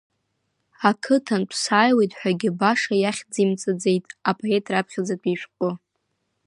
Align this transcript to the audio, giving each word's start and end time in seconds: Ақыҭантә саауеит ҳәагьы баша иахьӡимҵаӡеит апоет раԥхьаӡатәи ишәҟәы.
Ақыҭантә 0.89 1.55
саауеит 1.63 2.11
ҳәагьы 2.19 2.49
баша 2.59 2.95
иахьӡимҵаӡеит 2.97 4.05
апоет 4.29 4.65
раԥхьаӡатәи 4.71 5.31
ишәҟәы. 5.35 5.71